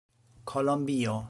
kolombio 0.45 1.17